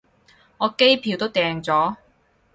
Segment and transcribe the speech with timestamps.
[0.57, 1.95] 我機票都訂咗